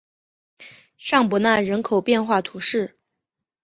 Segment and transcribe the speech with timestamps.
[0.97, 2.95] 尚博纳人口变化图示